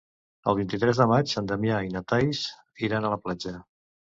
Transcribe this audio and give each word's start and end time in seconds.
El 0.51 0.55
vint-i-tres 0.59 1.01
de 1.01 1.07
maig 1.11 1.35
en 1.43 1.51
Damià 1.51 1.81
i 1.89 1.91
na 1.97 2.03
Thaís 2.13 2.43
iran 2.89 3.07
a 3.07 3.13
la 3.17 3.21
platja. 3.27 3.55